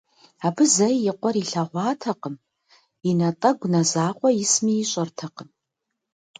[0.47, 2.35] Абы зэи и къуэр илъэгъуатэкъым,
[3.09, 5.49] и натӏэгу нэ закъуэ исми ищӏэртэкъым.